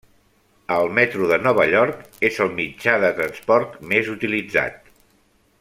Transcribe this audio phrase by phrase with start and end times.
[0.77, 4.95] El Metro de Nova York és el mitjà de transport més utilitzat.